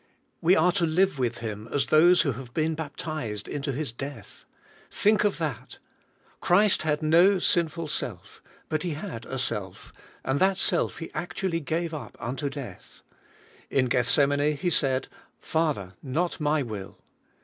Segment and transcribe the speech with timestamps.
[0.41, 3.71] We are to live with Him as those who have never been bap tized into
[3.71, 4.45] His death.
[4.89, 5.77] Think of that!
[6.39, 9.93] Christ had no sinful self, but He had a self
[10.25, 13.03] and that self He actually gave up unto death.
[13.69, 15.07] In Gethsemane He said,
[15.39, 16.97] "Father, not My will."